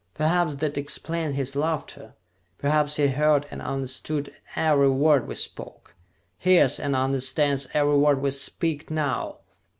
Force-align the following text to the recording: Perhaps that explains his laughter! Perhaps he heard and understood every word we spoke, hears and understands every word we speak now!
Perhaps 0.15 0.55
that 0.55 0.79
explains 0.79 1.35
his 1.35 1.55
laughter! 1.55 2.15
Perhaps 2.57 2.95
he 2.95 3.05
heard 3.05 3.45
and 3.51 3.61
understood 3.61 4.31
every 4.55 4.89
word 4.89 5.27
we 5.27 5.35
spoke, 5.35 5.93
hears 6.39 6.79
and 6.79 6.95
understands 6.95 7.67
every 7.75 7.97
word 7.97 8.19
we 8.19 8.31
speak 8.31 8.89
now! 8.89 9.41